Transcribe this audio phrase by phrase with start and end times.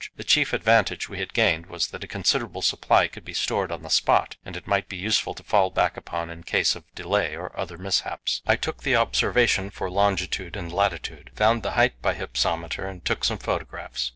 [0.15, 3.83] The chief advantage we had gained was that a considerable supply could be stored on
[3.83, 7.35] the spot, and it might be useful to fall back upon in case of delay
[7.35, 8.41] or other mishaps.
[8.47, 13.23] I took the observation for longitude and latitude, found the height by hypsometer, and took
[13.23, 14.09] some photographs.